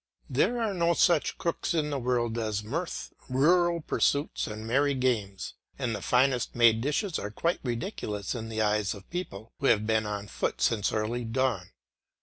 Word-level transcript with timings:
There 0.31 0.59
are 0.59 0.73
no 0.73 0.95
such 0.95 1.37
cooks 1.37 1.75
in 1.75 1.91
the 1.91 1.99
world 1.99 2.35
as 2.39 2.63
mirth, 2.63 3.13
rural 3.29 3.81
pursuits, 3.81 4.47
and 4.47 4.65
merry 4.65 4.95
games; 4.95 5.53
and 5.77 5.93
the 5.93 6.01
finest 6.01 6.55
made 6.55 6.81
dishes 6.81 7.19
are 7.19 7.29
quite 7.29 7.59
ridiculous 7.63 8.33
in 8.33 8.49
the 8.49 8.63
eyes 8.63 8.95
of 8.95 9.07
people 9.11 9.53
who 9.59 9.67
have 9.67 9.85
been 9.85 10.07
on 10.07 10.27
foot 10.27 10.59
since 10.59 10.91
early 10.91 11.23
dawn. 11.23 11.69